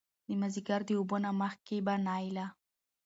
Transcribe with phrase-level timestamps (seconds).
[0.27, 2.45] د مازديګر د اوبو نه مخکې به نايله